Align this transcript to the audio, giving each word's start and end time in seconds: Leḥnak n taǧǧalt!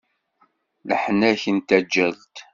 Leḥnak 0.89 1.43
n 1.55 1.57
taǧǧalt! 1.67 2.35